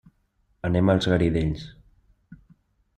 Anem 0.69 0.89
als 0.95 1.09
Garidells. 1.13 1.69